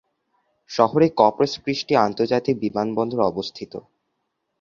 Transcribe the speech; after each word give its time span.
শহরে 0.69 1.07
Corpus 1.19 1.51
Christi 1.63 1.93
আন্তর্জাতিক 1.99 2.55
বিমানবন্দর 2.63 3.19
অবস্থিত। 3.31 3.73